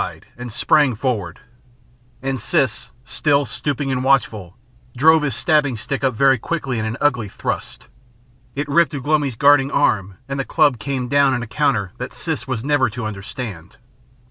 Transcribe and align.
"Wau!" 0.01 0.07
he 0.13 0.19
cried, 0.19 0.25
and 0.35 0.51
sprang 0.51 0.95
forward, 0.95 1.41
and 2.23 2.39
Siss, 2.39 2.89
still 3.05 3.45
stooping 3.45 3.91
and 3.91 4.03
watchful, 4.03 4.57
drove 4.97 5.21
his 5.21 5.35
stabbing 5.35 5.77
stick 5.77 6.03
up 6.03 6.15
very 6.15 6.39
quickly 6.39 6.79
in 6.79 6.85
an 6.85 6.97
ugly 6.99 7.29
thrust. 7.29 7.87
It 8.55 8.67
ripped 8.67 8.95
Ugh 8.95 9.05
lomi's 9.05 9.35
guarding 9.35 9.69
arm 9.69 10.17
and 10.27 10.39
the 10.39 10.43
club 10.43 10.79
came 10.79 11.07
down 11.07 11.35
in 11.35 11.43
a 11.43 11.47
counter 11.47 11.91
that 11.99 12.13
Siss 12.13 12.47
was 12.47 12.63
never 12.63 12.89
to 12.89 13.05
understand. 13.05 13.77